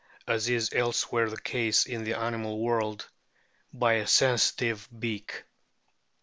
WHALES 0.27 0.47
as 0.49 0.49
is 0.49 0.73
elsewhere 0.73 1.29
the 1.29 1.39
case 1.39 1.85
in 1.85 2.03
the 2.05 2.15
animal 2.17 2.57
world, 2.59 3.07
by 3.71 3.93
a 3.97 4.07
sensitive 4.07 4.89
beak. 4.97 5.43